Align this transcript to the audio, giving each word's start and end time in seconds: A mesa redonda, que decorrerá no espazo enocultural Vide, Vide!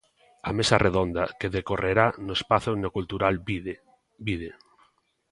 A 0.49 0.51
mesa 0.57 0.81
redonda, 0.85 1.23
que 1.39 1.53
decorrerá 1.57 2.05
no 2.25 2.33
espazo 2.39 2.69
enocultural 2.79 3.35
Vide, 3.47 3.75
Vide! 4.25 4.51